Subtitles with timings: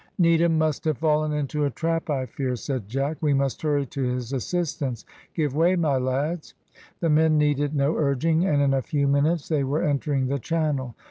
[0.17, 4.01] "Needham must have fallen into a trap, I fear," said Jack, "we must hurry to
[4.01, 5.05] his assistance.
[5.35, 6.55] Give way, my lads!"
[7.01, 10.95] The men needed no urging, and in a few minutes they were entering the channel.